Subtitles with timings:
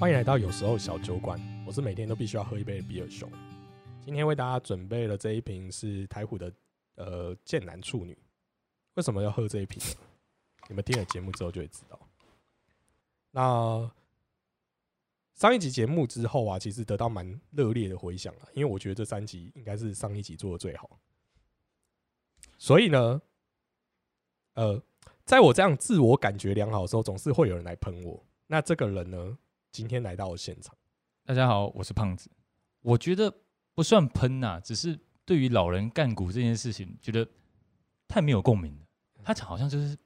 [0.00, 3.30] 欢迎来到有时候小酒馆，我是每天都必须要喝一杯的比尔熊。
[4.00, 6.50] 今天为大家准备了这一瓶是台虎的
[6.94, 8.16] 呃剑南处女。
[8.94, 9.78] 为什么要喝这一瓶？
[10.70, 12.00] 你们听了节目之后就会知道。
[13.30, 13.90] 那
[15.34, 20.98] 上一集节目之后啊，其实得到蛮热烈的回响啊，因为我觉得这三集应该是上一集做的最好。
[22.56, 23.20] 所以呢，
[24.54, 24.82] 呃，
[25.26, 28.24] 在我这样自我感觉良好的时候，总是会有人来喷我。
[28.46, 29.38] 那这个人呢，
[29.72, 30.76] 今天来到我现场。
[31.24, 32.28] 大家好，我是胖子。
[32.80, 33.32] 我觉得
[33.72, 37.26] 不算喷呐、只是对于老人干股这件事情，觉得
[38.08, 38.86] 太没有共鸣了。
[39.22, 39.96] 他好像就是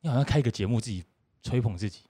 [0.00, 1.02] 你好像开一个节目自己
[1.42, 2.04] 吹捧自己，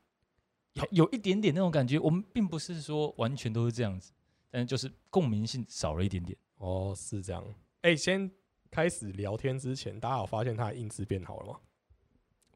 [0.74, 2.00] 有有一点点那种感觉。
[2.00, 4.12] 我们并不是说完全都是这样子，
[4.50, 6.36] 但是就是共鸣性少了一点点。
[6.56, 7.44] 哦，是这样。
[7.82, 8.28] 哎、先
[8.72, 11.60] 开始聊天之前，大家有发现他的音质变好了吗？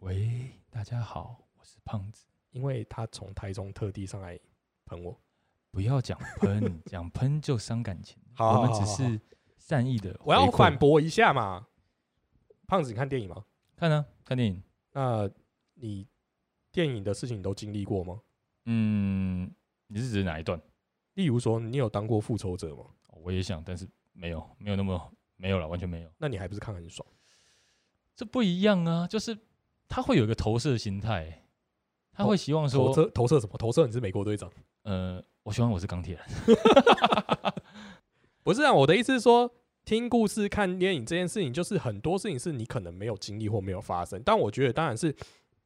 [0.01, 2.25] 喂，大家好，我是胖子。
[2.51, 4.39] 因为他从台中特地上来
[4.87, 5.19] 喷我。
[5.71, 8.17] 不要讲喷， 讲喷就伤感情。
[8.35, 9.21] 好好我们只是
[9.57, 10.19] 善意的。
[10.25, 11.67] 我要反，驳一下嘛。
[12.67, 13.45] 胖子，你看电影吗？
[13.77, 14.63] 看啊，看电影。
[14.93, 15.31] 那
[15.75, 16.07] 你
[16.73, 18.21] 电影的事情你都经历过吗？
[18.65, 19.51] 嗯，
[19.87, 20.61] 你是指哪一段？
[21.15, 22.85] 例如说，你有当过复仇者吗？
[23.23, 26.11] 我也想，但是没有，没有那么没有了，完全没有。
[26.19, 27.07] 那你还不是看很爽？
[28.17, 29.39] 这不一样啊，就是
[29.89, 31.45] 他会有一个投射心态，
[32.13, 33.57] 他会希望说，投射投射什么？
[33.57, 34.51] 投射你是美国队长？
[34.83, 36.25] 呃，我希望我是钢铁人。
[38.43, 39.51] 不是啊，我的意思是说，
[39.85, 44.21] 听故事、看电影这件事情，就是很多事情是你可能没有经历或没有发生。
[44.25, 45.15] 但我觉得，当然是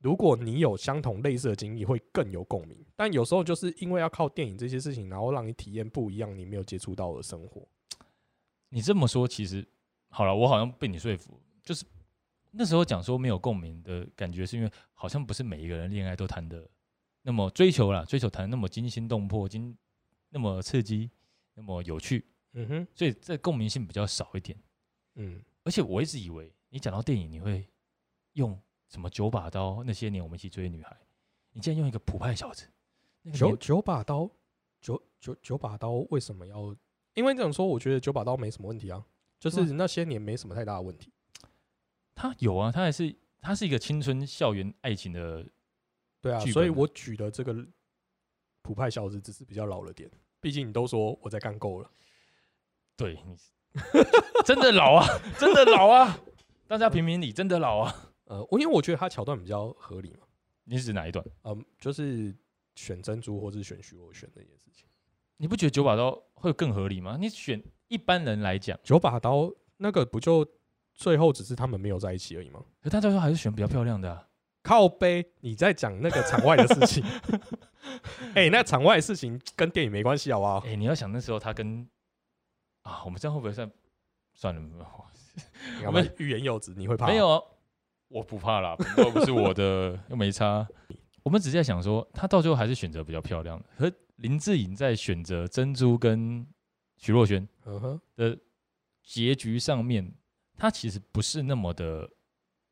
[0.01, 2.77] 如果你有相同类似的经历，会更有共鸣。
[2.95, 7.67] 但有时候就是因为要靠电影这些事情，然后让你体验不一样你没有接触到的生活。
[8.69, 9.67] 你这么说，其实
[10.11, 11.85] 好了，我好像被你说服，就是
[12.57, 16.69] 那时候讲说没有共鸣的感觉，是因为好像不是每一个人恋爱都谈的
[17.23, 19.77] 那么追求啦，追求谈得那么惊心动魄、惊
[20.29, 21.11] 那么刺激、
[21.55, 24.59] 那么有趣，嗯哼，所以这共鸣性比较少一点。
[25.17, 27.69] 嗯，而且我一直以为你讲到电影，你会
[28.35, 28.59] 用
[28.89, 30.97] 什么九把刀那些年我们一起追的女孩，
[31.53, 32.69] 你竟然用一个普派小子，
[33.33, 34.31] 九九把刀，
[34.81, 36.77] 九九九把刀为什么要？
[37.15, 39.05] 因为这种说，我觉得九把刀没什么问题啊，
[39.39, 41.13] 就是那些年没什么太大的问题。
[42.15, 45.47] 他有啊，他还是他是一个青春校园爱情的，
[46.21, 47.55] 对啊，所以我举的这个
[48.63, 50.11] 普派小子只是比较老了点。
[50.41, 51.91] 毕竟你都说我在干够了。
[52.97, 53.37] 对你
[54.45, 55.07] 真的老啊，
[55.39, 56.21] 真的老啊，
[56.69, 58.13] 大家评评理，真的老啊。
[58.27, 60.27] 呃，我因为我觉得他桥段比较合理嘛，
[60.65, 61.25] 你是指哪一段？
[61.43, 62.35] 嗯，就是
[62.77, 64.87] 选珍珠或是选徐若瑄那件事情。
[65.37, 67.17] 你不觉得九把刀会更合理吗？
[67.21, 70.47] 你选一般人来讲，九把刀那个不就
[70.95, 72.63] 最后只是他们没有在一起而已吗？
[72.83, 74.27] 可大家说还是选比较漂亮的、啊。
[74.63, 77.05] 靠背，你在讲那个场外的事情。
[78.35, 80.75] 哎、那场外的事情跟电影没关系，好不好哎、？
[80.75, 81.87] 你要想那时候他跟
[82.83, 83.71] 啊，我们这样会不会算
[84.33, 84.61] 算了？
[85.77, 87.09] 你看吧欲言又止，你会怕？
[87.09, 87.43] 没有，啊，
[88.09, 90.67] 我不怕啦，又不是我的， 又没差。
[91.23, 93.67] 我们只是在想说，他到最后还是选择比较漂亮的。
[93.77, 96.47] 和林志颖在选择珍珠跟
[96.97, 97.47] 徐若瑄
[98.17, 98.39] 的
[99.03, 100.15] 结局上面，
[100.57, 102.09] 他其实不是那么的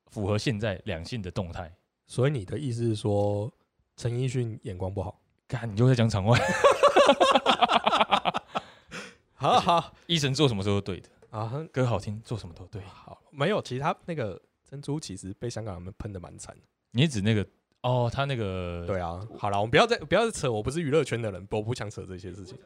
[0.07, 1.73] 符合现在两性的动态。
[2.07, 3.51] 所以你的意思是说
[3.97, 5.19] 陈奕迅眼光不好？
[5.49, 6.39] 看，你就在讲场外，
[9.35, 12.81] 好好医生做什么时候都对的，啊，哼歌好听，做什么都对。
[12.83, 16.57] 好，没有，其实他那个珍珠其实被香港人们喷的蛮惨。
[16.93, 17.47] 你指那个
[17.83, 22.59] 哦，他那个对啊，好了，我们不要再不要再扯，我不是娱乐圈的人，我不想扯这些事情。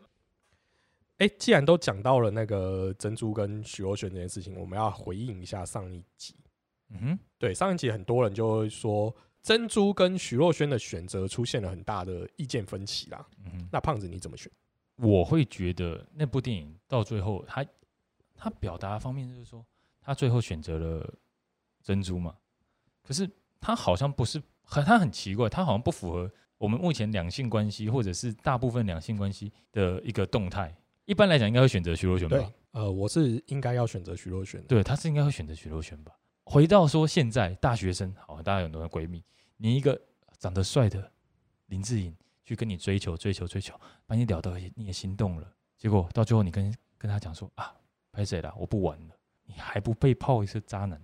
[1.18, 6.34] 哎、既然都讲到了那个珍珠跟许若瑄这件事情，我们要回应一下上一集。
[6.90, 13.26] 嗯哼，对，上一集很多人就会说珍珠跟许若瑄的选择出现了很大的意见分歧啦。
[13.44, 14.52] 嗯哼，那胖子你怎么选？
[14.96, 17.64] 我会觉得那部电影到最后，他
[18.34, 19.64] 他表达方面就是说，
[20.00, 21.14] 他最后选择了
[21.82, 22.36] 珍珠嘛，
[23.02, 23.28] 可是
[23.60, 30.76] 他好像不是很，他很奇怪，他好像不符合我们目前两性关系或者是大部分两性关系的一个动态。
[31.06, 34.64] 一般来讲，应该会选择徐若瑄对吧？，呃，我是应该要选择徐若瑄的。
[34.64, 36.12] 对，他是应该会选择徐若瑄吧？
[36.44, 39.24] 回到说现在大学生，好，大家有很多的闺蜜，
[39.56, 40.00] 你一个
[40.38, 41.10] 长得帅的
[41.66, 42.14] 林志颖
[42.44, 43.74] 去跟你追求追求追求，
[44.06, 47.74] 把你撩到你也心动了，结果到最后你跟跟他讲说啊，
[48.12, 49.14] 拍谁啦，我不玩了，
[49.44, 51.00] 你还不被泡一次渣男？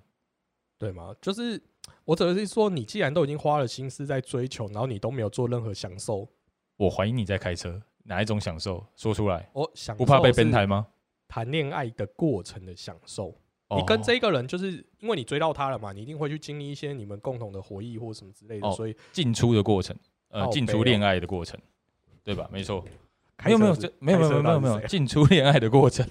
[0.79, 1.15] 对吗？
[1.21, 1.63] 就是
[2.05, 6.29] 我只是说，你既然都已经花了心思在追求，然后你都没有做任何享受，
[6.77, 8.85] 我怀疑你在开车，哪一种享受？
[8.97, 10.87] 说出来，我享不怕被受是编台吗？
[11.29, 13.29] 谈恋爱的过程的享受。
[13.69, 19.97] 哦你跟这个人，就是因为你追到他了嘛，你一定会去经历一些你们共同的回忆或什么之类的，哦所以进出的过程，
[20.29, 21.59] 呃，进出恋爱的过程，
[22.23, 22.47] 对吧？
[22.53, 22.91] 没错，开
[23.45, 26.07] 没有没有这没有没有没有没有到底是谁进出恋爱的过程，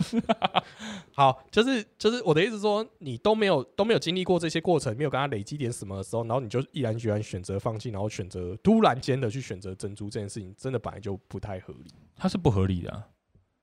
[1.13, 11.91] 好，就是就是我的意思说，你都没有都没有经历过这些过程，没有跟他累积点什么的时候，然后你就毅然决然选择放弃，然后选择突然间的去选择珍珠这件事情，真的本来就不太合理。
[12.15, 13.07] 它是不合理的、啊。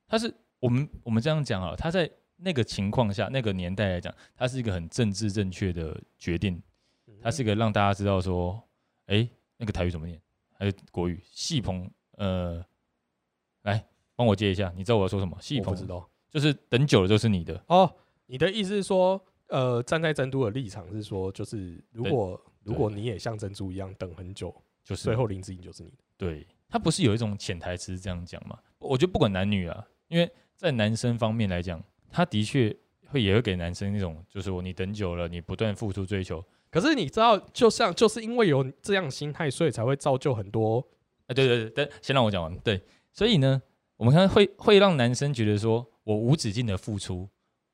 [0.07, 6.63] 它是我们我们这样讲啊，他在那个情况下那个年代来讲，它是一个很政治正确的决定，
[7.21, 8.63] 它是一个让大家知道说，
[9.07, 10.21] 哎、那个台语怎么念，
[10.53, 12.65] 还有国语戏棚，呃，来
[14.19, 15.39] 帮我接一下，你知道我要说什么？
[15.41, 17.89] 戏棚我不知道就是等久了就是你的，哦。
[18.27, 25.97] 你的意思是说，呃，站在珍珠的立场是说，就是如果如果你也像珍珠一样等很久，就是最后林志颖就是你的。
[26.17, 28.59] 对，他不是有一种潜台词这样讲吗？
[28.81, 31.81] 我觉得不管男女啊，因为在男生方面来讲，
[32.11, 32.77] 他的确
[33.07, 40.87] 会也会给男生那种，就是我你等久了，你不断付出追求，可是你知道，就像就是因为有这样心态，所以才会造就很多
[41.29, 42.55] 啊，对对对，但先让我讲完。
[42.59, 42.83] 对，
[43.15, 43.63] 所以呢，
[43.99, 47.29] 我们看会会让男生觉得说我无止境的付出，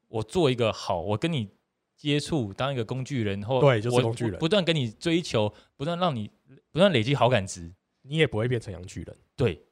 [0.08, 1.48] 我做一个好，我跟你
[1.96, 6.28] 接触，当一个工具人，或对就是我工具人不断跟你追求，不断让你
[6.72, 7.72] 不断累积好感值。
[8.02, 9.16] 你也不会变成洋巨人。
[9.36, 9.62] 对，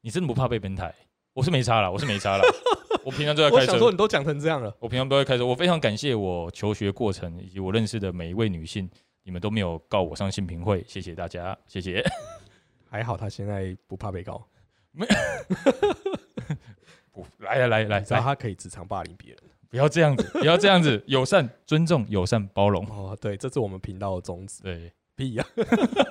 [0.00, 0.94] 你真的不怕被崩台？
[1.32, 2.44] 我是没差了，我是没差了。
[3.04, 5.44] 我平常都在开车我想说，，你都讲成这样了，我平常都在开车。
[5.44, 8.88] 我非常感谢我求学过程以及我认识的每一位女性，
[9.22, 12.02] 你们都没有告我上性平会，谢谢大家，谢谢。
[12.88, 14.46] 还好他现在不怕被告，
[17.12, 19.38] 不，来来来来你知道来，他可以职场霸凌别人。
[19.68, 22.86] 不要这样子， 不要这样子，友善、尊重、友善、包容。
[22.88, 24.62] 哦，对，这是我们频道的宗旨。
[24.62, 25.44] 对，屁呀、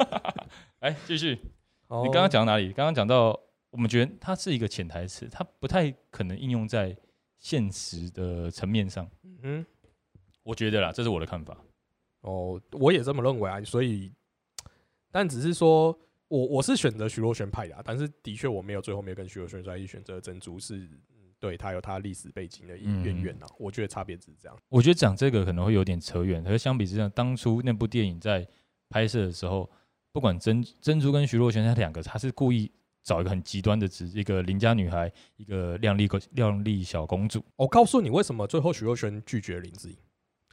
[0.81, 1.39] 来继续。
[1.87, 2.73] 哦你刚刚讲到哪里？
[2.73, 3.39] 刚刚讲到，
[3.69, 6.95] 我们觉得它是一个潜台词，它不太可能应用在
[7.39, 9.09] 现实的层面上。
[9.43, 9.65] 嗯，
[10.43, 11.57] 我觉得啦，这是我的看法。
[12.21, 13.61] 哦，我也这么认为啊。
[13.63, 14.11] 所以，
[15.11, 15.97] 但只是说
[16.27, 20.89] 我我是选择徐若瑄派的、啊，但是的确我没有最后没有跟徐若瑄在一起选择珍珠是，嗯
[21.39, 23.47] 对他有他历史背景的渊源啊。
[23.59, 24.57] 我觉得差别只是这样。
[24.69, 28.47] 我觉得讲这个可能会有点扯远，可是相比之下，当初那部电影在
[28.89, 29.69] 拍摄的时候，
[30.11, 32.71] 不管珍珍珠跟徐若瑄，她两个她是故意
[33.03, 37.43] 找一个很极端的值，一个邻家女孩，一个靓丽个靓丽小公主。
[37.57, 39.97] 我告诉你为什么最后徐若瑄拒绝林志颖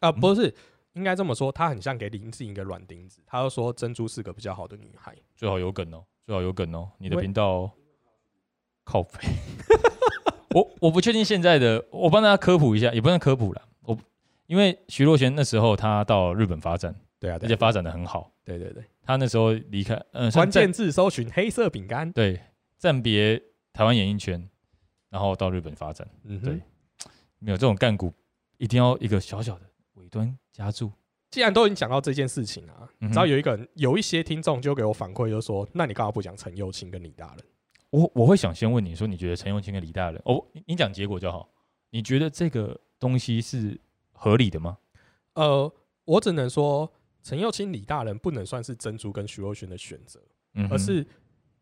[0.00, 0.10] 啊？
[0.10, 0.52] 不是，
[0.94, 3.22] 应该这么说，他很像给林志颖一个软钉子。
[3.26, 5.14] 他就说珍珠是个比较好的女孩。
[5.36, 7.72] 最好有梗哦，最好有梗哦，你的频道、哦、
[8.84, 9.18] 靠背。
[10.54, 13.62] 我我不确定现在的，我帮大家科普一下，也不算科普了。
[13.82, 13.96] 我
[14.46, 18.32] 因为徐若瑄那时候她到日本发展，对啊，而且发展的很好。
[18.44, 22.10] 对对对，她那时候离开，嗯、算关键字搜寻黑色饼干。
[22.12, 22.40] 对
[22.76, 23.40] 暂别
[23.72, 24.44] 台湾演艺圈，
[25.08, 26.08] 然后到日本发展。
[26.24, 26.60] 嗯哼对，
[27.38, 28.12] 没有这种干股，
[28.56, 29.69] 一定要一个小小的尾
[30.10, 30.92] 端加注。
[31.30, 37.44] 既然都已经讲到这件事情啊，嗯哼你知道有一个人有一些听众就给我反馈，就说：“那你干嘛不讲陈幼卿跟李大人
[37.90, 41.48] 我我会想先问你说，你觉得陈永清跟李大人，哦，你你讲结果就好。
[41.90, 43.80] 你觉得这个东西是
[44.12, 44.76] 合理的吗？？”
[45.34, 45.72] 呃，
[46.04, 46.92] 我只能说
[47.22, 50.20] 陈幼卿、李大人不能算是珍珠跟徐若瑄的选择，
[50.54, 51.06] 嗯，而是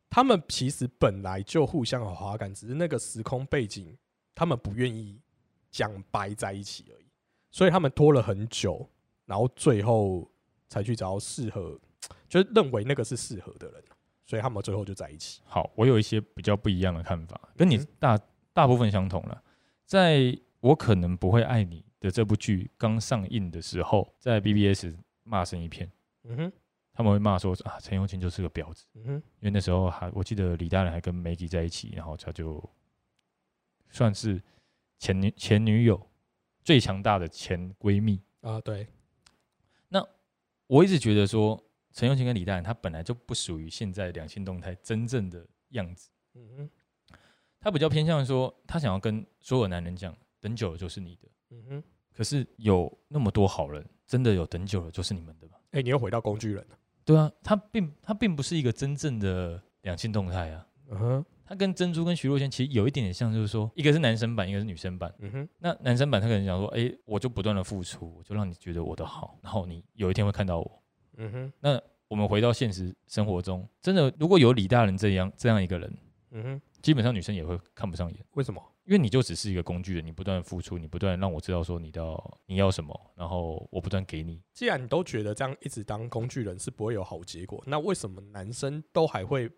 [0.08, 3.94] 他们其实本来就互相有好感，只是那个时空背景
[4.34, 5.20] 他们不愿意
[5.70, 7.07] 讲白在一起而已，
[7.50, 8.88] 所以他们拖了很久，
[9.26, 10.30] 然后最后
[10.68, 11.78] 才去找到适合，
[12.28, 13.82] 就认为那个是适合的人，
[14.24, 15.40] 所以他们最后就在一起。
[15.44, 18.18] 好，我有一些比较不一样的看法，跟你嗯大
[18.52, 19.42] 大部分相同了。
[19.84, 24.94] 在我可能不会爱你的这部剧刚上映的时候，在 BBS
[25.24, 25.90] 骂声一片，
[26.24, 26.52] 嗯哼，
[26.92, 28.84] 他们会骂说啊，陈永清就是个婊子。
[28.94, 32.62] 嗯哼，因为那时候还我记得李大人还跟 Maggie 在一起，然后他就
[33.90, 34.42] 算是
[34.98, 36.07] 前女前女友
[36.68, 38.20] 最强大的前闺蜜。
[38.42, 38.86] 啊，对，
[39.88, 40.06] 那
[40.66, 41.58] 我一直觉得说
[41.94, 47.16] 陈永琴跟李大人他本来就不属于现在两性动态真正的样子，嗯哼，
[47.58, 51.28] 他比较偏向说他想要跟所有男人讲，等久了就是你的。
[51.52, 51.82] 嗯哼，
[52.12, 55.54] 可是有那么多好人，真的有等久了就是你们的吗？
[55.70, 56.78] 哎、你又回到工具人了。
[57.02, 60.68] 对啊，他并他并不是一个真正的两性动态啊。
[60.90, 65.12] 嗯哼，他跟珍珠跟徐若瑄其实有一点点像，就是说一个是男生版，一个是女生版。
[65.18, 70.82] 嗯哼，那男生版他可能讲说，哎、我就不断的付出，我就让你觉得我的好，然后你有一天会看到我。
[71.16, 75.98] 嗯哼，那我们回到现实生活中，真的如果有李大人这样这样一个人，
[76.32, 78.62] 嗯哼，基本上女生也会看不上眼，为什么？
[78.84, 84.40] 因为你就只是一个工具人，你不断的付出，你不断让我知道说你要你要什么，然后我不断给你。
[84.54, 89.50] 既然你都觉得这样一直当工具人是不会有好结果，那为什么男生都还会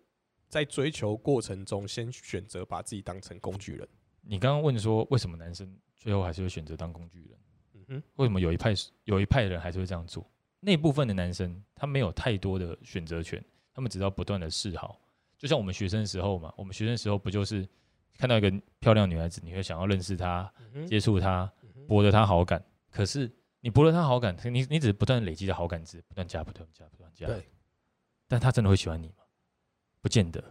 [0.51, 3.87] 在追求过程中先选择把自己当成工具人？
[4.19, 7.39] 你刚刚问说为什么男生最后还是会选择当工具人？
[7.73, 8.73] 嗯哼，为什么有一派
[9.05, 10.29] 有一派人还是会这样做？
[10.59, 13.41] 那部分的男生他没有太多的选择权，
[13.73, 14.99] 他们只要不断的示好，
[15.37, 17.65] 就像我们学生时候嘛，我们学生时候不就是
[18.17, 22.61] 看到一个漂亮女孩子，你会想要认识她、嗯接触她、嗯博得她好感。
[22.91, 23.31] 可是
[23.61, 27.25] 你博得她好感，你你只是不断累积的好感值，不断加、不断加、不断加。
[27.25, 27.49] 对，
[28.27, 29.20] 但她真的会喜欢你吗？
[30.01, 30.43] 不见得。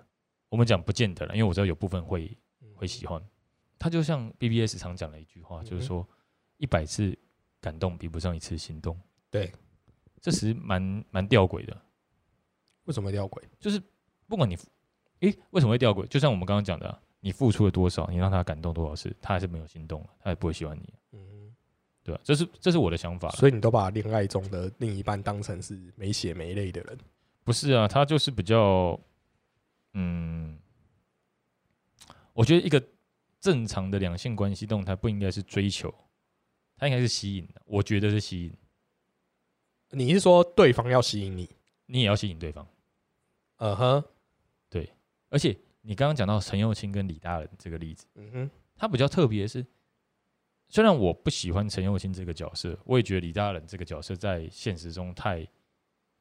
[0.48, 2.36] 我们讲不见得了，因为我知道有部分会
[2.74, 3.22] 会喜欢。
[3.78, 6.06] 他就像 BBS 常讲的一句话，就是说
[6.56, 7.16] 一百次
[7.60, 8.98] 感动比不上一次心动。
[9.30, 9.50] 对，
[10.20, 11.76] 这其实蛮蛮吊诡的，
[12.84, 13.40] 为什么吊诡？
[13.58, 13.80] 就是
[14.26, 14.56] 不管你，
[15.20, 16.04] 诶、为什么会吊诡？
[16.06, 21.54] 就像我们刚刚讲的啊、你付出了多少，你让他感动多少次，他还是没有心动了，他也不会喜欢你，嗯
[22.02, 26.98] 对吧、这是这是我的想法所以你都把恋爱中的另一半当成是没血没泪的人。
[27.44, 28.98] 不是啊，他就是比较，
[29.94, 30.58] 嗯，
[32.32, 32.82] 我觉得一个
[33.40, 35.92] 正常的两性关系动态不应该是追求，
[36.76, 37.60] 它应该是吸引的。
[37.64, 38.52] 我觉得是吸引，
[39.90, 41.48] 你是说对方要吸引你？
[41.86, 42.66] 你也要吸引对方。
[43.56, 44.04] 嗯哼，
[44.68, 44.90] 对
[45.28, 49.66] 而且你刚刚讲到陈幼卿跟李大人这个例子，嗯哼，他比较特别的是，
[50.68, 55.46] 虽然我不喜欢陈幼卿这个角色，我也觉得李大人这个角色在现实中太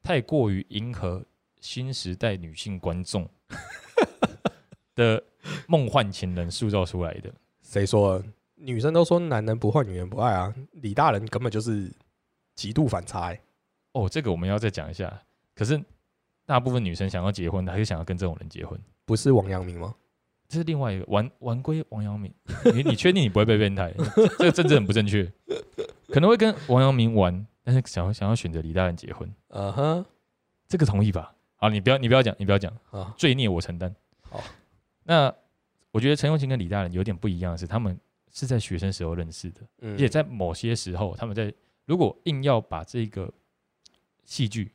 [0.02, 1.24] 太过于迎合
[1.60, 3.30] 新时代女性观众
[4.94, 5.22] 的
[5.66, 7.32] 梦幻情人塑造出来的。
[7.62, 8.22] 谁说？
[8.56, 10.54] 女生都说男人不坏，女人不爱啊。
[10.72, 11.90] 李大人根本就是
[12.54, 13.40] 极度反差、欸。
[13.92, 15.22] 哦，这个我们要再讲一下。
[15.54, 15.82] 可是
[16.44, 18.78] 大部分女生想要结婚，还是想要跟这种人结婚。
[19.06, 19.94] 不是王阳明吗？
[20.46, 22.34] 这是另外一个玩玩归王阳明，
[22.74, 23.94] 你 你确定你不会被变态？
[24.36, 25.32] 这个政治很不正确，
[26.08, 30.04] 可能会跟王阳明玩，但是想要想要选择李大人结婚，嗯哼，
[30.66, 31.32] 这个同意吧？
[31.60, 33.94] 好，你不要你不要讲，你不要讲，啊，罪孽我承担。
[34.22, 34.42] 好，
[35.04, 35.32] 那
[35.90, 37.98] 我觉得陈永琴跟李大人有点不一样的是，他们
[38.32, 41.52] 是在学生时候认识的，嗯而且在某些时候，他们在
[41.84, 43.30] 如果硬要把这个
[44.24, 44.72] 戏剧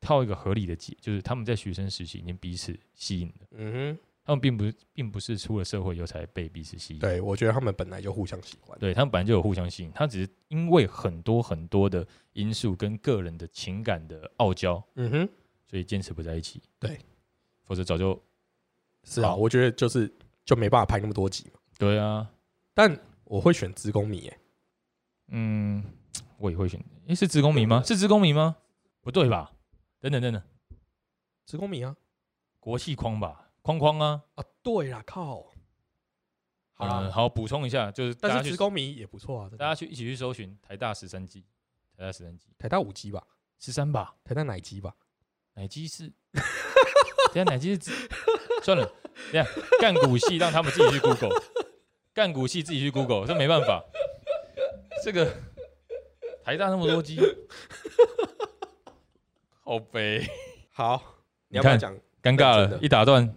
[0.00, 7.00] 套一个合理的解，就是他们在学生时期已经彼此吸引了，嗯哼他们并不是并不是出了社会以后才被彼此吸引，。
[7.00, 8.78] 对，我觉得他们本来就互相喜欢。
[8.78, 15.28] 对他们本来就有互相吸引，他只是因为很多很多的因素跟个人的情感的傲娇，嗯哼，
[15.66, 16.62] 所以坚持不在一起。
[16.78, 16.98] 对，
[17.64, 18.20] 否则早就
[19.04, 20.12] 是啊，我觉得就是
[20.44, 21.60] 就没办法拍那么多集嘛。
[21.78, 22.30] 对啊，
[22.72, 24.38] 但我会选职工迷、欸，
[25.28, 25.84] 嗯，
[26.38, 26.82] 我也会选。
[27.06, 27.82] 诶，是职工迷吗？
[27.84, 28.56] 是职工迷吗？
[29.00, 29.52] 不对吧？
[30.00, 30.42] 等等等等，
[31.44, 31.96] 职工迷啊
[32.58, 34.24] 国际框吧，框框啊。
[34.34, 35.46] 啊，对啦，靠，
[36.74, 41.44] 好啦，嗯，好，补充一下，就是但是职工迷也不错啊，大家去一起去搜寻台大十三季，
[41.96, 43.24] 台大十三季台大五级吧，
[43.58, 44.94] 十三吧，台大奶机吧，
[45.56, 46.12] 奶鸡是，
[47.32, 47.90] 等下奶鸡是，
[48.62, 48.84] 算了，
[49.32, 51.30] 等下干股系让他们自己去 Google，
[52.12, 53.82] 干股系自己去 Google，这没办法，
[55.02, 55.34] 这个
[56.44, 57.18] 台大那么多鸡，
[59.64, 60.28] 好悲，
[60.70, 61.02] 好，
[61.48, 63.34] 你要不要讲尴尬了，一打断，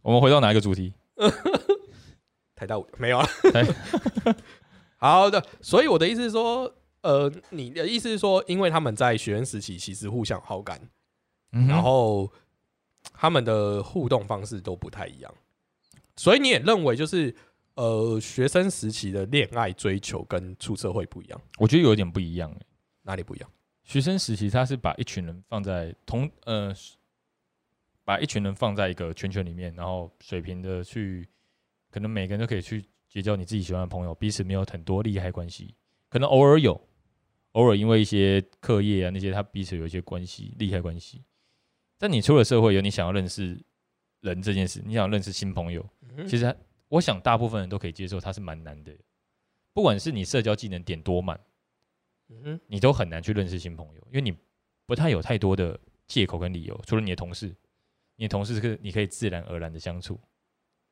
[0.00, 0.94] 我们回到哪一个主题？
[2.56, 3.28] 台大五没有啊？
[4.96, 10.80] 好的，所以我的意思是说，呃，你的意思是说，因为他们在学生时期其实互相好感，
[11.52, 12.30] 嗯然后
[13.12, 15.34] 他们的互动方式都不太一样，
[16.16, 17.34] 所以你也认为就是
[17.74, 22.66] 呃，学生时期的恋爱追求跟出社会不一样，我觉得有点不一样欸。
[23.02, 23.50] 哪里不一样？
[23.84, 26.74] 学生时期他是把一群人放在同呃，
[28.04, 31.26] 把一群人放在一个圈圈里面，然后水平的去，
[31.90, 35.74] 可能每个人都可以去结交你自己喜欢的朋友，彼此没有很多利害关系，
[36.10, 36.78] 可能偶尔有，
[37.52, 41.22] 偶尔因为一些课业啊那些，他彼此有一些关系利害关系。
[41.98, 43.60] 但你出了社会，有你想要认识
[44.20, 45.84] 人这件事，你想认识新朋友，
[46.24, 46.56] 其实实
[46.88, 48.92] 我想大部分人都可以接受，它是蛮难的。
[49.74, 51.38] 不管是你社交技能点多满。
[52.30, 54.36] 嗯哼，你都很难去认识新朋友，因为你
[54.84, 57.54] 不太有太多的借口跟理由，除了你的同事，
[58.16, 60.20] 你的同事是你可以自然而然的相处。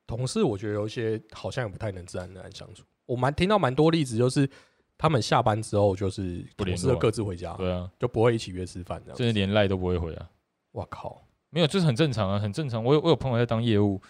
[0.06, 4.48] 同事我觉得有一些好像也不太能自然而然相处，我蛮听到蛮多例子，就是
[4.96, 10.30] 他们下班之后就是同事各自回家，对啊，就不会一起约吃饭这样甚至连赖都不会回啊。
[10.76, 12.82] 哇靠，没有，这是很正常啊，很正常。
[12.82, 14.00] 我有我有朋友在当业务，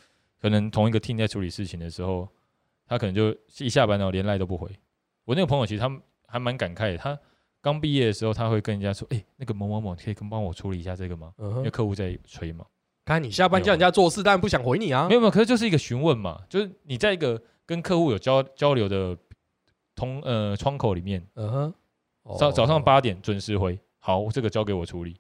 [0.41, 2.29] 可能同一个 team 在处理事情的时候，
[2.87, 4.71] 他可能就一下班然后连赖都不回。
[5.25, 7.19] 我那个朋友其实他们还蛮感慨的，他
[7.61, 12.65] 刚毕业的时候，他会跟人家说：“哎、那个某某某，可以跟帮我处理一下这个吗？”嗯，因为客户在催嘛。
[13.05, 19.17] 看你下班叫人家做事，但不想回你啊没，有没有，可是就是一个询问嘛，就是你在一个跟客户有交交流的
[19.95, 21.75] 通呃窗口里面，嗯哼，
[22.37, 25.17] 早早上哦，八点准时回，好，这个交给我处理。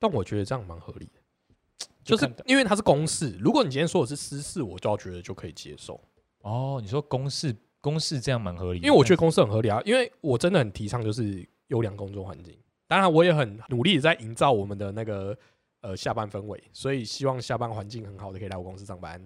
[0.00, 6.00] 但我觉得这样蛮合理的，就是因为它是公事，如果你今天说的是私事，我就要觉得就可以接受，
[6.40, 12.56] 哦，你说公事公事这样蛮合理，因为我觉得公事很合理啊，因为我真的很提倡就是优良工作环境，
[12.88, 15.36] 当然我也很努力的在营造我们的那个
[15.82, 19.22] 呃下班氛围，所以希望下班环境很好的可以来我公司上班。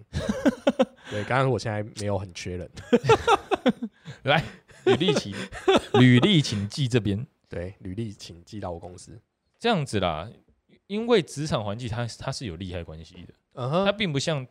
[1.11, 2.71] 对，刚刚我现在没有很缺人，
[4.25, 4.43] 来，
[4.87, 5.33] 履历请
[6.01, 9.21] 履历请寄这边，对，履历请寄到我公司。
[9.61, 10.29] 这样子啦。
[10.87, 14.47] 因为职场环境它它是有利害关系的，嗯它哼，并不像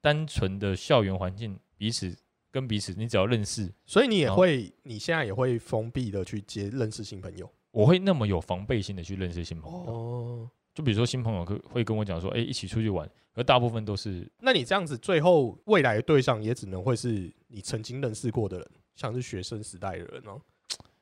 [0.00, 2.16] 单纯的校园环境，彼此
[2.50, 7.50] 跟彼此你只要认识，所以你也好会，你现在也会封闭的去接认识新朋友。
[7.70, 9.78] 我会那么有防备心的去认识新朋友。
[9.92, 20.40] 哦，就比如说新朋友会会跟我讲说，哎、一起出去玩，而大部分都是那你这样子，最后未来的对象也只能会是你曾经认识过的人，像是学生时代的人哦、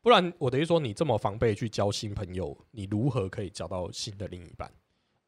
[0.04, 4.70] 不然我等于说，你这么防备去交新朋友，你如何可以交到新的另一半？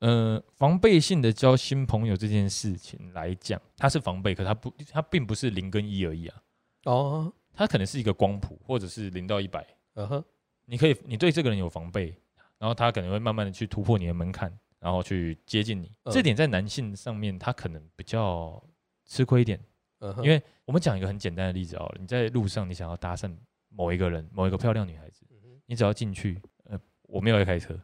[0.01, 6.43] 呃防备性的交新朋友这件事情来讲，它是防备，可它不，它并不是零跟一而已啊，
[6.85, 9.67] 哦，它可能是一个光谱，或者是零到一百。
[9.95, 10.25] 嗯哼，
[10.67, 12.15] 你可以，你对这个人有防备，
[12.59, 15.91] 然后他可能会慢慢的去突破你的门槛，然后去接近你。
[16.05, 18.63] 嗯这点在男性上面，他可能比较
[19.07, 19.59] 吃亏一点，
[20.01, 23.35] 嗯哼，因为我们讲一个很简单的例子哦，你在路上你想要搭讪
[23.77, 25.27] 某一个人，某一个漂亮女孩子，
[25.67, 27.79] 你只要进去，呃，我没有在开车，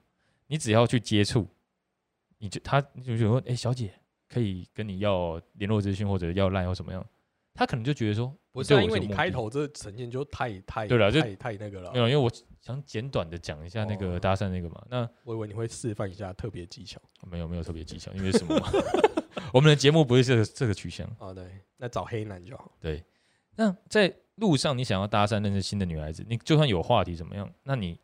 [0.47, 1.47] 你只要去接触，
[2.39, 3.93] 你就他你就觉得说，哎、小姐
[4.27, 7.07] 可以跟你要联络资讯或者要赖或怎么样，
[7.53, 11.99] 他可能就觉得说，不是、因为你开头这呈现就太太对了就太太那个了没。
[11.99, 12.31] 有，因为我
[12.63, 16.99] 想简短的讲一下那个哦搭讪那个嘛，那我以为你会示范一下特别技巧。
[17.31, 18.69] 没有没有特别技巧，因为什么嘛？
[19.53, 21.07] 我们的节目不是这个这个取向。
[21.19, 21.45] 啊，对，
[21.77, 22.73] 那找黑男就好。
[22.81, 23.05] 对，
[23.55, 27.97] 那在路上你想要搭讪认识新的女孩子，你就算有话题怎么样，那你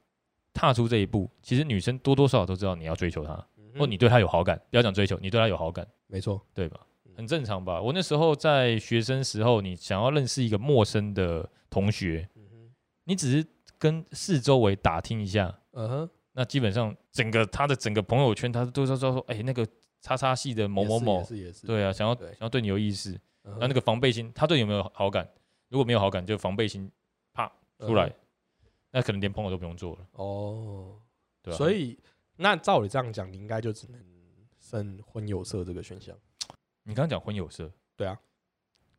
[0.55, 4.57] 踏出这一步，其实女生多多少少都知道你要追求她，嗯或你对她有好感。
[4.71, 6.79] 不要讲追求，你对她有好感，没错，对吧？
[7.07, 7.13] 嗯？
[7.17, 7.83] 很正常吧？
[7.83, 12.29] 我那时候在学生时候，你想要认识一个陌生的同学，
[13.03, 13.45] 你只是
[13.77, 19.67] 跟四周围打听一下，嗯哼，那基本上整个他的整个朋友圈，他都知道说，哎、那个
[20.01, 21.27] 叉叉系的某某某。
[21.67, 23.19] 对啊，想要想要对你有意思，
[23.59, 25.29] 那那个防备心，他对你有没有好感？
[25.69, 26.91] 如果没有好感，就防备心
[27.33, 27.51] 啪
[27.81, 28.15] 出来，嗯
[28.91, 30.99] 那可能连朋友都不用做了，哦，
[31.43, 31.99] 对啊、所以
[32.37, 34.03] 那照你这样讲，你应该就只能
[34.59, 36.17] 剩婚友社这个选项。
[36.85, 38.19] 你刚刚讲婚友社，对啊，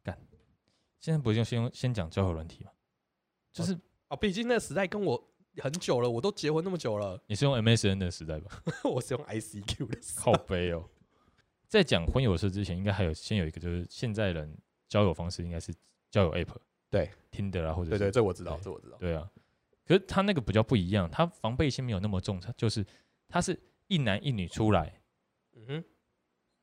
[0.03, 0.15] 干
[0.99, 2.71] 现在不就先先讲交友软体吗？
[3.51, 3.73] 就是
[4.09, 8.61] 啊，毕竟那个时代跟我很久了，我都结婚那么久了，你是用 MSN 的时代吧？
[8.85, 10.21] 我是用 ICQ 的时代。
[10.21, 10.87] 靠背哦。
[11.67, 14.55] 在讲婚友社之前，应该还有先有一个，就是现在人
[14.87, 15.73] 交友方式应该是
[16.09, 16.55] 交友 App，
[16.89, 18.97] 对，听的啊，或者是对对，这我知道，对这我知道。
[18.97, 19.29] 对啊，
[19.85, 22.85] 可是他那个比较不一样，他防备心没有那么重，他就是
[23.27, 25.01] 他是一男一女出来，
[25.55, 25.83] 嗯哼，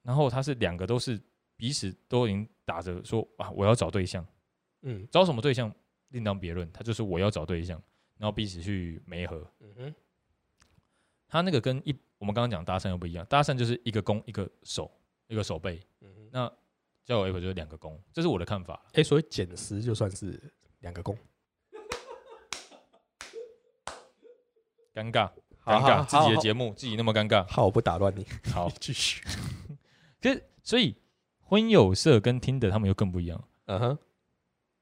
[0.03, 1.21] 然后他是两个都是
[1.57, 4.27] 彼此都已经打着说啊，我要找对象，
[4.83, 5.73] 嗯找什么对象
[6.09, 7.81] 另当别论，他就是我要找对象，
[8.19, 9.47] 然后彼此去媒合。
[9.61, 9.95] 嗯哼，
[11.29, 14.91] 他那个跟一我们刚刚讲搭讪又不一样，搭讪就是一个攻一个守，
[15.29, 16.29] 一个守备，嗯哼。
[16.33, 16.53] 那
[17.07, 18.85] 交友 app 就是两个攻，这是我的看法。
[18.95, 21.17] 哎，所以减十就算是两个工。
[24.93, 25.31] 尴尬，
[25.65, 29.23] 尴尬，好自己的好节目自己那么尴尬，好，我不打乱你，好你， 继续。
[30.21, 30.97] 可是所以
[31.39, 33.49] 婚友社跟听的他们又更不一样。
[33.67, 33.99] 嗯哼，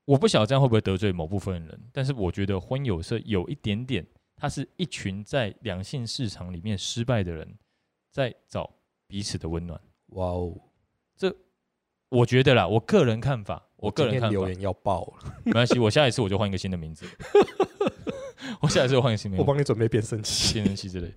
[0.07, 7.59] 我不晓得这样会不会得罪某部分人，但是我觉得婚友社有一点点，它是一群在两性市场里面失败的人，
[8.11, 8.73] 在找
[9.07, 9.79] 彼此的温暖。
[10.11, 10.57] 哇哦，
[12.09, 17.07] 我觉得啦，我个人看法，我个人看法，今天留言要爆了，没关系，我下一次我就换一个新的名字，
[18.61, 20.55] 我下一次我换一个新名字，我帮你准备变声器。
[20.55, 21.13] 变声器之类，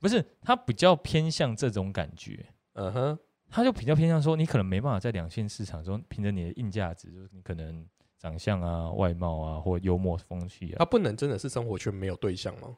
[0.00, 7.86] 不是，他比较偏向这种感觉，嗯哼，他就比较偏向说，你可能没办法在两性市场中凭着你的硬价值，就是你可能
[8.18, 12.76] 长相啊、外貌啊，或幽默风趣啊，他不能真的是生活圈没有对象吗？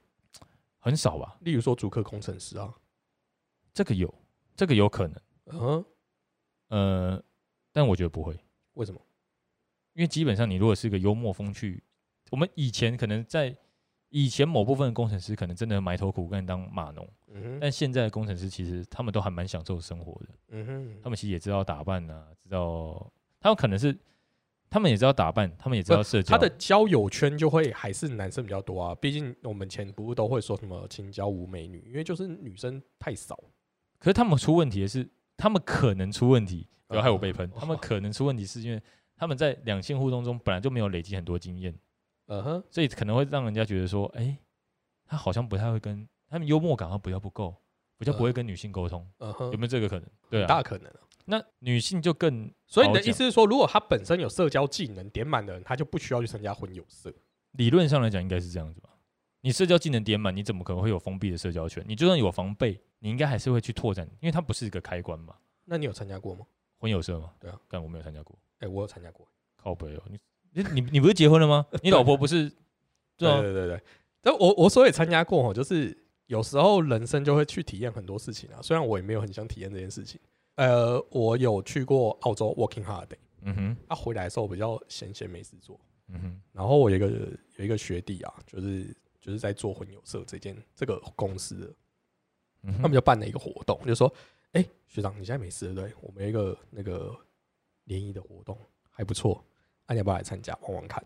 [0.78, 1.36] 很少吧？
[1.40, 2.74] 例如说主客工程师啊，
[3.72, 4.12] 这个有，
[4.56, 5.84] 这个有可能，嗯哼，
[6.68, 7.22] 呃，
[7.72, 8.38] 但我觉得不会，
[8.74, 9.00] 为什么？
[9.94, 11.82] 因为基本上你如果是个幽默风趣，
[12.30, 13.54] 我们以前可能在
[14.08, 23.96] 以前某部分的工程师可能真的埋头苦干当码农，嗯哼，但现在的工程师其实他们都还蛮享受生活的，嗯哼，他们其实也知道打扮啊，知道他们可能是
[24.70, 33.38] 他们也知道打扮，他们也知道社交，他的交友圈就会还是男生比较多啊，毕竟我们前不是都会说什么青椒无美女，因为就是女生太少。
[33.98, 37.48] 可是他们出问题的是，他们可能出问题，不要害我被喷。
[37.50, 38.80] 哦他们可能出问题是因为
[39.16, 41.74] 他们在两性互动中本来就没有累积很多经验，
[42.26, 44.36] 嗯哼，所以可能会让人家觉得说，哎、
[45.06, 47.54] 他好像不太会跟他们幽默感好像比较不够，
[47.98, 50.08] 比较不会跟女性沟通，嗯哼，有没有这个可能？
[50.28, 51.00] 对啊，大可能啊。
[51.24, 57.14] 那女性就更所以你的意思是说，如果他本身有社交技能点满的人，他就不需要去参加婚友社。
[57.52, 58.88] 理论上来讲应该是这样子吧？
[59.40, 61.84] 你社交技能点满，你怎么可能会有封闭的社交圈？
[61.86, 65.36] 你就算有防备，你应该还是会去拓展，因为它不是一个开关嘛。
[65.64, 66.44] 那你有参加过吗？
[66.82, 68.36] 婚友社吗，对啊，但我没有参加过。
[68.58, 69.24] 哎、我有参加过。
[69.54, 70.18] 靠北哦，你
[70.50, 71.64] 你你你不是结婚了吗？
[71.80, 72.50] 你老婆不是？
[73.16, 73.80] 对啊，对对对。
[74.20, 78.58] 但我我所以参加过哦，就是有时候人生就会去体验很多事情啊。
[78.60, 80.20] 虽然我也没有很想体验这件事情。
[80.56, 85.80] 呃，我有去过澳洲 working holiday，嗯哼，他、回来的时候比较闲闲没事做。
[86.08, 87.08] 嗯哼，然后我有一个
[87.56, 88.84] 有一个学弟啊，就是
[89.20, 91.72] 就是在做婚友社这件这个公司的，
[92.64, 94.12] 嗯，他们就办了一个活动，就说
[94.52, 95.92] ：“哎、学长，你现在没事对不对？
[96.00, 97.14] 我们有一个那个
[97.84, 98.58] 联谊的活动
[98.90, 99.44] 还不错，
[99.86, 101.02] 那、你要不要来参加玩玩看？”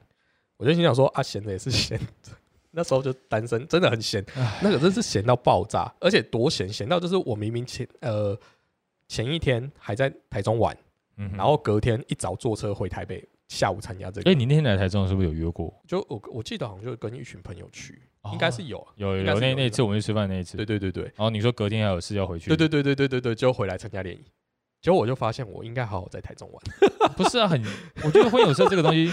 [0.56, 2.32] 我就心想说：“啊，闲的也是闲的。
[2.72, 4.24] ”那时候就单身，真的很闲，
[4.62, 8.38] 那个真是闲到爆炸，而且多闲，闲到就是我明明前呃
[9.09, 10.76] 前一天还在台中玩，
[11.16, 14.30] 嗯，然后隔天一早坐车回台北，下午参加这个。
[14.30, 15.72] 哎，你那天来台中是不是有约过？
[15.87, 18.93] 就我我记得好像就跟一群朋友去，哦应该是有啊。
[18.97, 21.05] 有有那那一次我们去吃饭那一次，对对对对。
[21.05, 24.25] 然后你说隔天还有事要回去，对对对对对对对，就回来参加联谊。
[24.81, 26.62] 结果我就发现我应该好好在台中玩。
[27.17, 27.61] 不是啊，很，
[28.05, 29.11] 我觉得婚友社这个东西，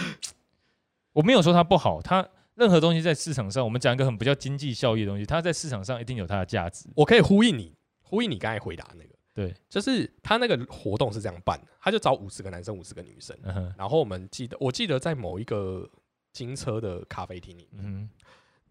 [1.14, 6.88] 我没有说它不好，它任何东西在市场上，我们讲一个很比较经济效益的东西，它在市场上一定有它的价值。
[6.96, 15.90] 我可以呼应你，呼应你刚才回答那个，对，就是他那个活动是这样办的，他就找五十个男生，五十个女生，嗯，然后我们记得，我记得在某一个
[16.34, 18.10] 金车的咖啡厅里面，嗯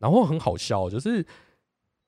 [0.02, 1.24] 然后很好笑，就是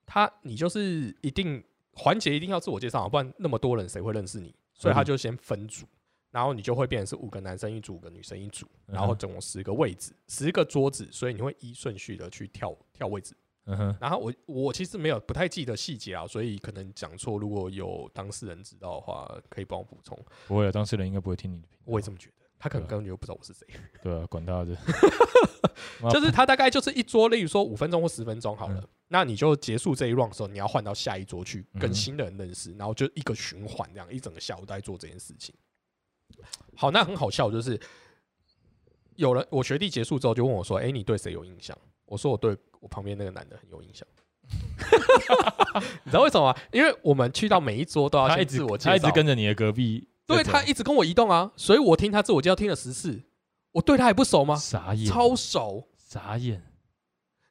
[0.04, 4.52] 他你就是一定环节一定要自我介绍，不然那么多人谁会认识你？
[4.74, 5.86] 所以他就先分组，
[6.32, 13.36] 然后你就会变成是五个男生一组，五个女生一组，然后总共十个位置，十个桌子，所以你会依顺序的去跳跳位置。
[13.66, 20.18] 嗯哼，然后我我其实没有不太记得细节啊，所以可能讲错，如果有当事人知道的话，可以帮我补充。
[20.48, 23.66] 不会啊，当事人应该不会听你的我也这么觉得，他可能根本就不知道我是谁。
[24.02, 24.74] 对啊，管他的，
[26.10, 35.54] 就是他大概就是一桌，例如说五分钟或十分钟好了，嗯那你就结束这一 round 的时候，你要换到下一桌去跟新的人认识，然后就一个循环这样，一整个下午都在做这件事情。
[36.74, 37.78] 好，那很好笑，就是
[39.16, 44.08] 有人我学弟结束之后就问我说：“哎、你对谁有印象？”我说：“我对我旁边那个男的很有印象。
[46.04, 46.58] ”你知道为什么吗？
[46.72, 53.22] 因为我们去到每一桌都要先他一直自我介绍，他一直跟着你的隔壁对他一直跟我移动啊，所以我听他自我介绍听了十次，
[53.72, 54.56] 我对他还不熟吗？
[54.56, 55.88] 傻眼，超熟。
[55.96, 56.62] 傻眼，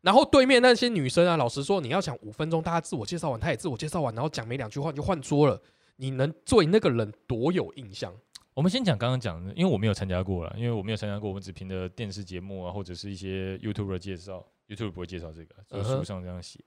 [0.01, 5.61] 然后对面那些女生啊，老实说，你要想五分钟，大家自我介绍完，她也自我介绍完，然后讲没两句话你就换桌了，
[5.97, 8.13] 你能对那个人多有印象？
[8.53, 16.63] 我们先讲刚刚讲的，因为我没有参加过了，因为我没有参加过，我们只凭着电视节目啊，或者是一些 YouTube 的介绍，YouTube 不会介绍这个，就书上这样写。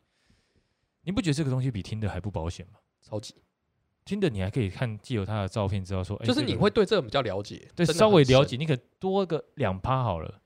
[1.02, 2.80] 你不觉得这个东西比听的还不保险吗？
[3.00, 3.34] 超级，
[4.06, 10.40] 听的你还可以看既有他的照片知道说，哎就是你会对这个比较了解，对稍微了解，你可多个两趴好了。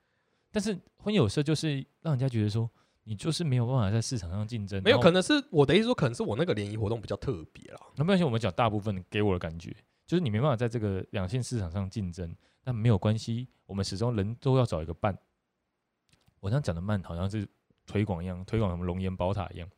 [0.50, 2.68] 但是婚友社就是让人家觉得说，
[3.04, 4.82] 你就是没有办法在市场上竞争。
[4.82, 7.80] 没有，可能是我的意思说，可能是我那个联谊活动比较特别啦。
[7.96, 15.16] 那没关系，我们讲大部分给我的感觉，就是你没办法在这个两线市场上竞争，但没有关系，我们始终人都要找一个伴。
[16.40, 17.46] 我这样讲的慢，好像是
[17.86, 19.68] 推广一样，推广什么龙岩宝塔一样。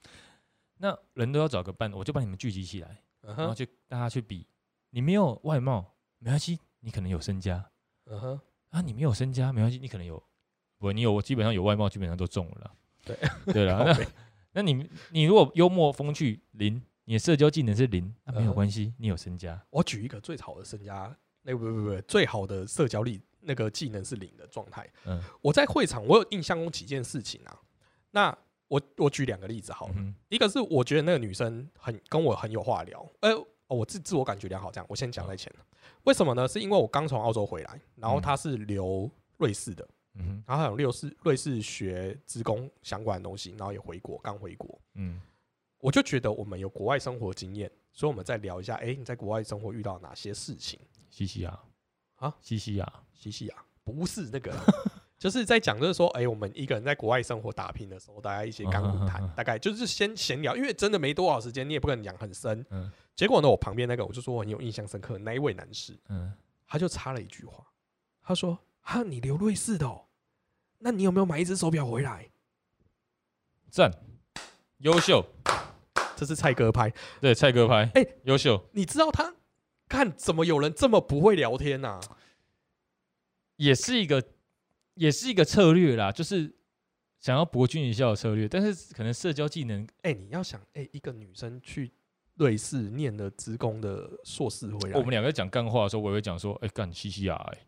[0.79, 4.47] 那人都要找个伴，我就把你们聚集起来，嗯哼，然后去大家去比。
[4.91, 7.65] 你没有外貌没关系，你可能有身家
[8.07, 10.23] 嗯哼，啊；你没有身家没关系，你可能有
[10.79, 12.75] 不，你有基本上有外貌，基本上都中了啦。
[13.05, 13.19] 对
[13.53, 13.85] 对了，
[14.53, 19.61] 那那你你如果幽默风趣零，你的社交技能是零，那没有嗯关系，你有身家。
[19.71, 24.89] 我举一个最好的身家，那不不不，最好的社交力那个技能是零的状态。
[25.07, 27.61] 嗯，我在会场，我有印象中几件事情啊。
[28.11, 28.37] 那
[28.73, 29.95] 我我举两个例子好了。
[29.99, 33.31] 嗯一个是我觉得那个女生很跟我很有话聊，呃，
[33.67, 35.53] 哦我自自我感觉良好，这样我先讲在前。
[36.05, 36.49] 为什么呢？
[36.49, 38.23] 是因为我刚从澳洲回来，然后嗯。
[38.23, 40.45] 她是留瑞士的，嗯哼。
[40.47, 45.21] 然后还有瑞士瑞士学职工相关的东西，然后也回国，刚回国，嗯。
[45.79, 50.81] 我就觉得我们有国外生活经验，所以我们再聊一下，哎、你在国外生活遇到哪些事情？
[51.11, 51.61] 西西亚。
[52.17, 54.65] 啊，西西亚，西西啊，不是那个啦，
[55.23, 62.67] 就是在讲，就是说，哎、我们一个人在国外生活打拼的时候，大家一些干股谈大概就是先闲聊，因为真的没多少时间，你也不可能讲很深。
[62.71, 62.91] 嗯。
[63.15, 66.33] 结果呢，我旁边那个，我就说我很有印象深刻的那一位男士，嗯，
[66.67, 67.65] 他就插了一句话，
[68.21, 70.07] 他说：“哈，你留瑞士的哦，
[70.81, 72.29] 那你有没有买一只手表回来？
[73.71, 73.93] 赞，
[74.79, 75.25] 优秀，？”
[76.19, 79.37] 这是蔡哥拍，对，蔡哥拍，哎优秀，你知道他
[79.89, 82.01] 看怎么有人这么不会聊天呐、
[83.55, 84.25] 也是一个
[84.95, 86.55] 也是一个策略啦，就是
[87.21, 91.93] 想要博君一笑的策略，但是可能社交技能，哎、你要想，哎、一个女生去
[92.35, 97.59] 瑞士念了职工的硕士回来，我们两个讲干话的时候，我也会讲说，哎，干嘻嘻啊，哎，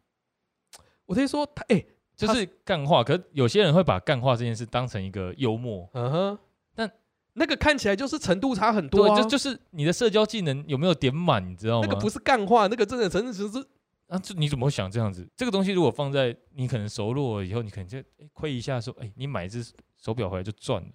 [1.07, 1.85] 我听说他，哎、
[2.17, 6.39] 就是干话，可是有些人会把干话这件事当成一个幽默，嗯哼，
[6.75, 6.91] 但
[7.35, 11.87] 那个看起来就是程度差很多对，啊，就就是你的社交技能有没有点满，你知道吗？
[11.89, 13.65] 那个不是干话，那个真的真的只是
[14.09, 15.27] 啊，这你怎么会想这样子？
[15.37, 19.65] 这个东西如果放在你可能熟络了以后，你可能就诶亏一下说，哎、你买一只
[19.97, 20.89] 手表回来就赚了、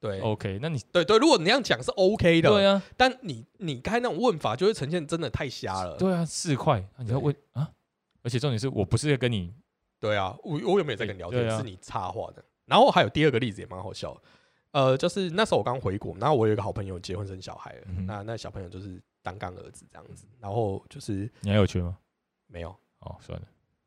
[0.00, 5.96] 对 OK，那你对对，如果你那样讲是 OK 的，对啊，但你你刚才那种问法就会呈现真的太瞎了。
[5.96, 7.70] 对啊，四块，啊你要问啊？
[8.22, 9.52] 而且重点是我不是在跟你
[10.00, 11.48] 对啊，我我有没有在跟你聊天？
[11.48, 12.44] 啊是你插话的。
[12.66, 14.20] 然后还有第二个例子也蛮好笑的，
[14.72, 21.96] 呃，就是那时候我刚回国，然后我有一个好朋友结婚生小孩了，嗯那那小朋友就是单干儿子这样子，然后就是你还有缺吗？
[22.48, 23.46] 没有哦，算了，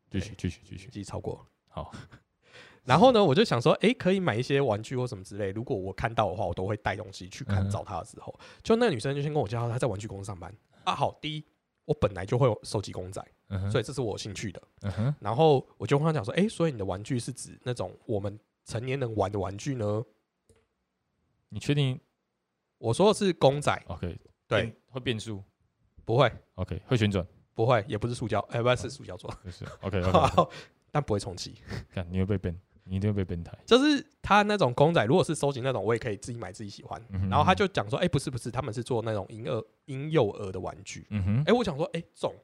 [0.10, 1.46] 继续继续继续自己超过。
[1.68, 1.92] 好，
[2.86, 5.52] 然后呢，我就想说，诶，可以买一些玩具或什么之类。
[5.52, 10.96] 如果我看到的话，我都会带东西去看找他的时候，就那个女生就先跟我介绍她在玩具公司上班啊。
[10.96, 11.44] 好，第一，
[11.86, 14.62] 我本来就会有收集公仔，嗯，所以这是我有兴趣的。
[14.82, 20.04] 嗯哼，然后我就跟她讲说，诶，所以你的玩具是指那种我们成年人玩的玩具呢？
[21.50, 22.00] 你确定
[22.78, 25.44] 我说的是公仔，？OK，对变，会变数
[26.06, 30.50] 不会，，OK，会旋转，不会，也不是塑胶，哎、不是塑胶做，就是 OK OK，
[30.92, 31.56] 但不会充气。
[31.94, 33.58] 看你会被变，你一定会被变态。
[33.66, 37.02] 就是他那种公仔，如果是收集那种，我也可以自己买自己喜欢。
[37.30, 41.06] 然后他就讲说，哎、不是不是，他们是做那种婴儿婴幼儿的玩具。
[41.10, 42.36] 嗯哼哎、，我想说，哎、这种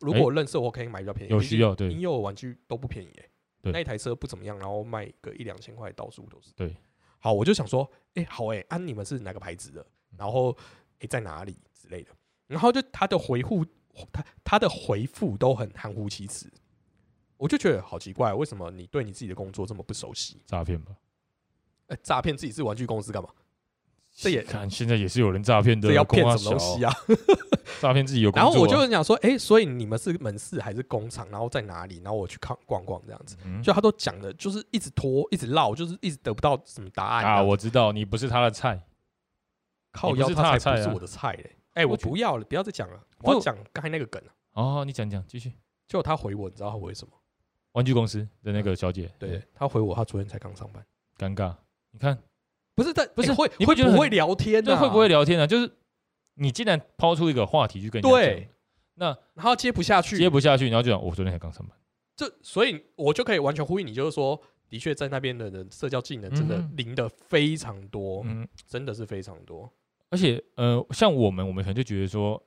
[0.00, 1.32] 如果我认识，我可以买比较便宜。
[1.32, 3.28] 有需要对婴幼儿玩具都不便宜、哎，
[3.62, 6.52] 对那一台车不怎么样，然后卖个一两千块，到处都是。
[6.54, 6.76] 对，
[7.18, 9.86] 好，我就想说，哎、好哎、啊，你们是哪个牌子的？
[10.16, 10.56] 然后
[11.00, 12.10] 哎、在哪里之类的。
[12.46, 13.64] 然后就他的回复，
[14.12, 16.50] 他他的回复都很含糊其辞，
[17.36, 20.42] 我就觉得好奇怪，为什么你对你自己的工作这么不熟悉？
[20.46, 20.92] 诈骗吧？
[21.88, 23.28] 哎、诈骗自己是玩具公司干嘛？
[24.16, 26.84] 这也看现在也是有人诈骗的，这要骗什么东西？
[26.84, 26.92] 啊？
[27.80, 28.50] 诈骗自己有 工作啊。
[28.50, 31.28] 然后我就想说，哎、所以你们是门市还是工厂？
[31.30, 31.96] 然后在哪里？
[31.96, 33.36] 然后我去看逛逛这样子。
[33.44, 38.80] 嗯就他都讲的，就是一直拖，一直绕，就是一直得不到什么答案啊，我知道你不是他的菜，
[39.90, 41.53] 靠腰他才不是我的菜嘞。
[41.74, 44.32] 哎、我我不要了，不要再讲了，我要讲刚才那个梗了。
[44.52, 45.52] 哦，你讲讲继续。
[45.86, 47.12] 就他回我，你知道他回什么？
[47.72, 50.84] 玩具公司的那个小姐，对，他回我，他昨天才刚上班。
[51.18, 51.54] 尴尬。
[51.90, 52.18] 你看，
[52.74, 54.66] 不是，但不是哎会会你不觉得很不会聊天啊？
[54.66, 55.46] 这会不会聊天啊？
[55.46, 55.70] 就是
[56.34, 58.48] 你竟然抛出一个话题去跟人家对讲，
[58.94, 60.16] 那然后接不下去？
[60.16, 61.76] 接不下去，然后就讲我昨天才刚上班。
[62.16, 69.70] 这，所以我就可以完全呼应你，就是说，的确在那边的人社交技能真的嗯哼零的非常多，嗯，真的是非常多。
[70.14, 72.40] 而且呃，像我们，我们可能就觉得说，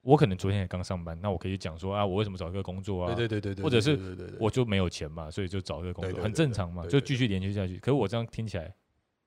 [0.00, 3.12] 我可能昨天也刚上班，那我可以讲说啊，我为什么找一个工作啊？
[3.12, 3.98] 对对对对对，或者是
[4.38, 7.78] 我就没有钱嘛，所以就找一个工作，很正常嘛，就继续连接下去。
[7.78, 8.72] 可是我这样听起来，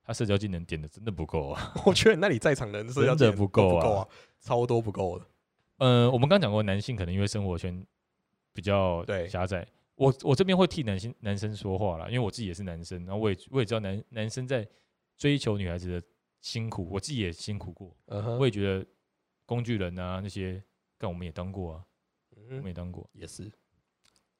[0.02, 1.74] 他社交技能点的真的不够啊。
[1.86, 4.08] 我觉得那里在场的人社交真的不够啊
[4.39, 5.26] 超多不够的。
[5.80, 7.86] 呃，我们刚讲过，男性可能因为生活圈
[8.54, 14.65] 比较对狭窄，我我这边会替男性男生说话啦，因为我自己也是男生，然后我也我也知道男男生在
[15.17, 16.08] 追求女孩子的
[16.45, 18.86] 辛苦，我自己也辛苦过，嗯哼，我也觉得
[19.47, 20.63] 工具人啊那些，
[20.95, 21.86] 干我们也当过啊，
[22.29, 23.10] 我们嗯，也当过。
[23.13, 23.51] 也是，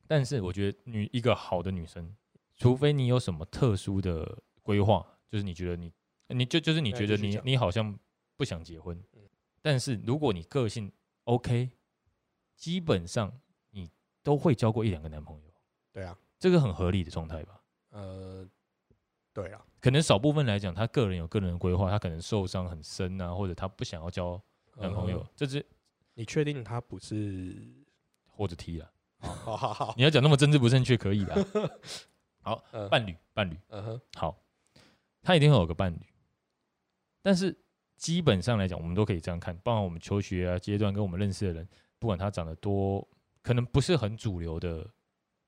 [0.06, 2.16] 但是我觉得女一个好的女生，
[2.58, 5.92] 除非你有什么特殊的规划，就是你觉得你
[6.28, 7.48] 你就就是你觉得你那你讲。
[7.48, 7.98] 你好像
[8.36, 8.96] 不想结婚。
[9.14, 9.28] 嗯，
[9.64, 10.92] 但是如果你个性
[11.24, 11.72] OK，
[12.56, 13.42] 基本上
[13.72, 13.90] 你
[14.22, 15.52] 都会交过一两个男朋友，
[15.92, 17.60] 对啊，这个很合理的状态吧？
[17.90, 18.48] 呃，
[19.36, 24.42] 对啊，可能少部分来讲，他个人有个人的规划，他可能受伤很深啊，或者他不想要交
[24.78, 25.64] 男朋友嗯，这是
[26.14, 27.54] 你确定他不是？
[28.32, 28.90] 或者踢了。
[29.20, 31.36] 好好好，你要讲那么政治不正确可以 的。
[32.42, 34.38] 好，嗯伴侣伴侣嗯哼，好，
[35.22, 36.00] 他一定会有个伴侣，
[37.22, 37.58] 但是
[37.98, 41.68] 基本上来讲，我们都可以这样看，包括我们求学啊阶段跟我们认识的人，
[42.00, 43.06] 不管他长得多，
[43.42, 44.86] 可能不是很主流的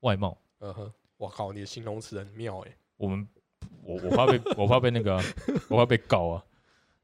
[0.00, 3.28] 外貌，嗯哼，我靠，你的形容词很妙哎，我们
[3.88, 5.22] 我我怕被我怕被那个啊、
[5.68, 6.44] 我怕被告啊。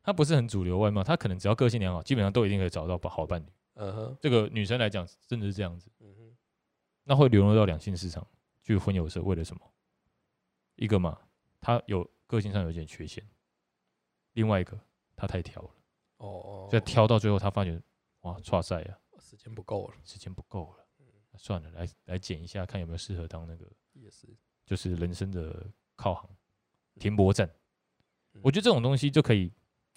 [0.03, 3.47] 他不是很主流外貌，他可能只要个性良好，基本上都一定可以找到好伴侣。
[3.77, 5.91] 嗯哼，这个女生来讲，真的是这样子。
[6.01, 6.37] 嗯哼，
[7.05, 8.25] 那会流入到两性市场
[8.63, 9.63] 去婚友社，为了什么？
[10.77, 11.19] 一个嘛，
[11.59, 13.25] 他有个性上有一点缺陷；
[14.35, 14.79] 另外一个，
[15.17, 15.71] 他太挑了，
[16.19, 17.81] 哦哦，所以挑到最后，他发觉
[18.21, 20.87] 哇，差赛啊，时间不够了，时间不够了，
[21.31, 24.29] 那算了，来来剪一下，看有没有适合当那个，也是，
[24.67, 25.67] 就是人生的
[25.97, 26.29] 靠行、
[26.99, 27.47] 停泊站。
[28.35, 29.51] 嗯我觉得这种东西就可以，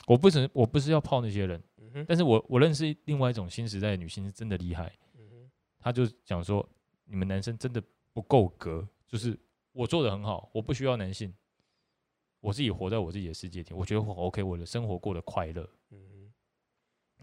[0.05, 1.61] 我不是我不是要泡那些人，
[1.93, 6.67] 嗯，但是我我认识另外一种新时代的女性是真的厉害，嗯哼，他就讲说，
[7.05, 7.81] 你们男生真的
[8.13, 9.37] 不够格，就是
[9.71, 11.33] 我做的很好，我不需要男性，
[12.41, 15.67] 我自己活在我自己的世界里，我觉得我 OK，我的生活过得快乐。
[15.89, 16.31] 嗯哼。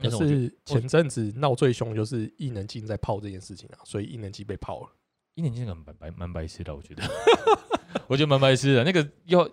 [0.03, 4.91] 但是前阵子闹最凶就是异能镜在泡这件事情啊，所以异能镜被泡了。
[5.35, 7.05] 一年级那个蛮白蛮白痴的，我觉得，
[8.09, 8.85] 我觉得蛮白痴的。
[8.85, 9.49] 那个要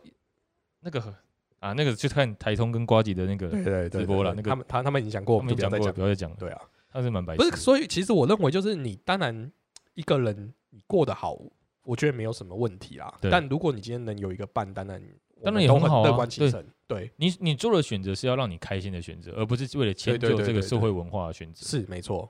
[0.81, 1.13] 那个很
[1.59, 9.51] 啊，那个去看台通跟瓜吉的那个，对对对，直播了那个他们他他们已经讲过，我他们讲过，不要再讲对啊，他是蛮白痴，不是，所以其实我认为就是你当然
[9.93, 11.37] 一个人你过得好，
[11.83, 13.13] 我觉得没有什么问题啦。
[13.21, 15.01] 但如果你今天能有一个伴，当然
[15.43, 16.65] 当然也很好啊乐观其成。
[16.87, 21.65] 对，你你做的选择是要让你开心的选择，而不是为了迁就这个社会文化的选择。
[21.65, 22.29] 是没错。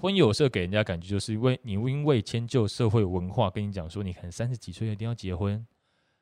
[0.00, 5.66] 婚友社给人家感觉就是因为你因为迁就社会文化，跟你讲说你可能三十几岁一定要结婚，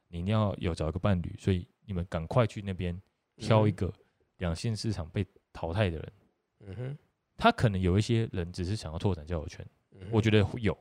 [0.08, 2.98] 你一定要有找一个伴侣，所以你们赶快去那边
[3.36, 3.92] 挑一个
[4.38, 6.12] 两性市场被淘汰的人。
[6.60, 6.98] 嗯哼，
[7.36, 10.76] 他可能有一些人只是想要拓展交友圈，嗯我觉得会有，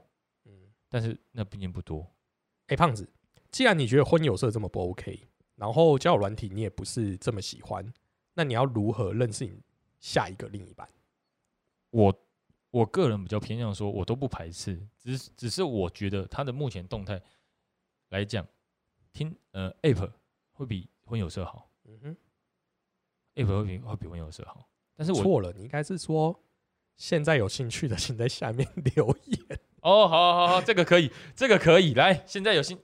[0.46, 0.54] 嗯，
[0.88, 2.10] 但是那毕竟不多。
[2.68, 3.08] 哎，胖子，
[3.52, 5.20] 既然你觉得婚友社这么不 OK，
[5.56, 7.86] 然后交友软体你也不是这么喜欢，
[8.34, 9.62] 那你要如何认识你
[10.00, 10.88] 下一个另一半？
[11.92, 12.25] 我
[12.76, 17.22] 我个人比较偏向说，我都不排斥，只是只是我觉得他的目前动态
[18.10, 18.46] 来讲，
[19.14, 20.12] 听呃 App
[20.52, 22.18] 会比混有色好嗯哼
[23.36, 26.38] ，，App 会比会比混有色好，但是我错了，你应该是说
[26.98, 29.60] 现在有兴趣的，请在下面 留言。
[29.80, 32.78] 哦，好好好，这个可以，这个可以，来，现在有兴，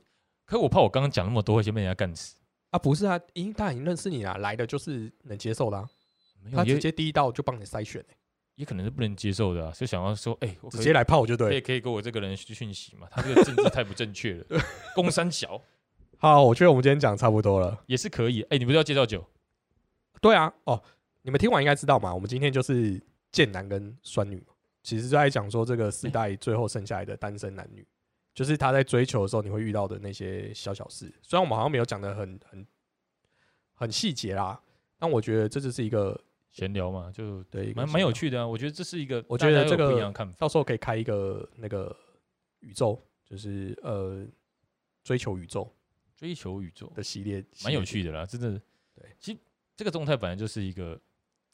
[0.45, 2.37] 可我怕我刚刚讲那么多会先被人家干死，
[2.69, 5.89] 啊，不是啊，因为他已经认识你了，来的就是能接受的、啊，
[6.41, 8.17] 没有也他直接第一道就帮你筛选、欸，
[8.55, 11.51] 也可能是不能接受的啊，就想要说，哎、我直接来泡就对了。
[11.51, 14.45] 可以可以给我这个人讯息嘛，他这个政治太不正确了，
[14.95, 15.61] 公三小
[16.19, 17.83] 好，我觉得我们今天讲差不多了。
[17.87, 19.25] 也是可以，哎、你不是要介绍酒？
[20.21, 20.83] 对啊，哦，
[21.23, 27.83] 你们听完应该知道嘛，我们今天就是贱男跟酸女嘛，其实就在讲说这个时代最后剩下来的单身男女，
[28.35, 31.11] 就是他在追求的时候你会遇到的那些小小事。
[31.23, 32.67] 虽然我们好像没有讲的很很
[33.73, 34.61] 很细节啦，
[34.99, 36.19] 但我觉得这就是一个
[36.51, 38.45] 闲聊嘛，就对蛮蛮有趣的啊。
[38.45, 40.35] 我觉得这是一个，我觉得这个不一样的看法。
[40.37, 41.95] 到时候可以开一个那个
[42.59, 44.25] 宇宙，就是呃
[45.03, 45.73] 追求宇宙
[46.15, 48.61] 追求宇宙的系列，蛮有趣的啦，真的。
[48.93, 49.39] 对，其实
[49.75, 50.99] 这个动态本来就是一个，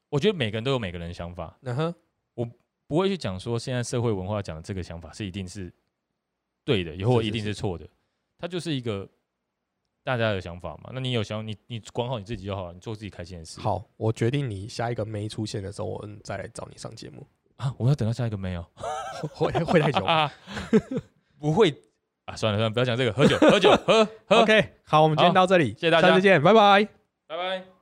[0.09, 1.95] 我觉得每个人都有每个人的想法，嗯哼，
[2.33, 2.49] 我
[2.87, 5.71] 不会去讲说现在社会文化讲的这个想法是一定是
[6.65, 7.87] 对的，也或一定是错的。
[8.39, 9.07] 它就是一个
[10.07, 10.89] 大家的想法嘛。
[10.93, 13.59] 那你有想你你管好你自己就好了，你做自己开心的事。
[13.59, 18.65] 好，我决定你下一个没出现的时候，我们再来找你上节目，啊，我们要等到下一个没有
[19.35, 20.05] 会会会太久。
[20.05, 20.31] 啊？
[21.37, 21.69] 不会
[22.25, 26.87] 啊，算了算了，不要讲这个，喝酒喝酒喝喝，OK，好，我们今天到这里，谢谢大家下次见，拜拜。
[27.27, 27.76] 拜拜。